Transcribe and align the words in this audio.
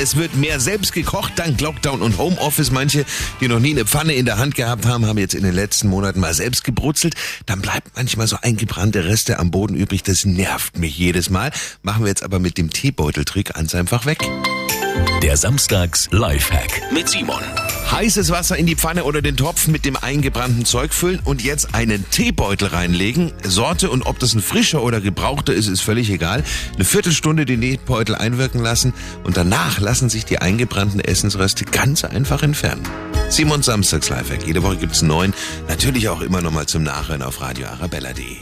Es 0.00 0.14
wird 0.14 0.36
mehr 0.36 0.60
selbst 0.60 0.92
gekocht 0.92 1.32
dank 1.36 1.60
Lockdown 1.60 2.02
und 2.02 2.18
Homeoffice. 2.18 2.70
Manche, 2.70 3.04
die 3.40 3.48
noch 3.48 3.58
nie 3.58 3.72
eine 3.72 3.84
Pfanne 3.84 4.12
in 4.14 4.26
der 4.26 4.38
Hand 4.38 4.54
gehabt 4.54 4.86
haben, 4.86 5.06
haben 5.06 5.18
jetzt 5.18 5.34
in 5.34 5.42
den 5.42 5.54
letzten 5.54 5.88
Monaten 5.88 6.20
mal 6.20 6.32
selbst 6.34 6.62
gebrutzelt. 6.62 7.14
Dann 7.46 7.60
bleibt 7.60 7.96
manchmal 7.96 8.28
so 8.28 8.36
eingebrannte 8.40 9.06
Reste 9.06 9.40
am 9.40 9.50
Boden 9.50 9.74
übrig. 9.74 10.04
Das 10.04 10.24
nervt 10.24 10.78
mich 10.78 10.96
jedes 10.96 11.30
Mal. 11.30 11.50
Machen 11.82 12.04
wir 12.04 12.08
jetzt 12.08 12.22
aber 12.22 12.38
mit 12.38 12.58
dem 12.58 12.70
Teebeuteltrick 12.70 13.54
ganz 13.54 13.74
einfach 13.74 14.06
weg. 14.06 14.18
Der 15.22 15.36
Samstags 15.36 16.08
Lifehack 16.12 16.92
mit 16.92 17.08
Simon. 17.08 17.42
Heißes 17.90 18.30
Wasser 18.30 18.56
in 18.56 18.66
die 18.66 18.76
Pfanne 18.76 19.04
oder 19.04 19.22
den 19.22 19.36
Topf 19.36 19.66
mit 19.66 19.84
dem 19.86 19.96
eingebrannten 19.96 20.66
Zeug 20.66 20.92
füllen 20.92 21.20
und 21.24 21.42
jetzt 21.42 21.74
einen 21.74 22.08
Teebeutel 22.10 22.68
reinlegen. 22.68 23.32
Sorte 23.42 23.90
und 23.90 24.02
ob 24.02 24.18
das 24.18 24.34
ein 24.34 24.42
frischer 24.42 24.82
oder 24.82 25.00
gebrauchter 25.00 25.54
ist, 25.54 25.68
ist 25.68 25.80
völlig 25.80 26.10
egal. 26.10 26.44
Eine 26.74 26.84
Viertelstunde 26.84 27.46
den 27.46 27.62
Teebeutel 27.62 28.14
einwirken 28.14 28.62
lassen 28.62 28.92
und 29.24 29.38
danach 29.38 29.80
lassen 29.80 30.10
sich 30.10 30.26
die 30.26 30.38
eingebrannten 30.38 31.00
Essensreste 31.00 31.64
ganz 31.64 32.04
einfach 32.04 32.42
entfernen. 32.42 32.86
Simon 33.30 33.62
Samstags 33.62 34.10
Lifehack. 34.10 34.46
Jede 34.46 34.62
Woche 34.62 34.76
gibt's 34.76 35.00
neun. 35.02 35.32
Natürlich 35.66 36.08
auch 36.10 36.20
immer 36.20 36.42
noch 36.42 36.52
mal 36.52 36.66
zum 36.66 36.82
Nachhören 36.82 37.22
auf 37.22 37.40
radioarabella.de. 37.40 38.36